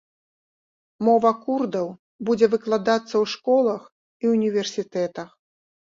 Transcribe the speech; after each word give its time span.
Мова 1.07 1.31
курдаў 1.43 1.87
будзе 2.29 2.45
выкладацца 2.53 3.05
ў 3.05 3.25
школах 3.35 3.81
і 4.27 4.33
універсітэтах. 4.37 5.29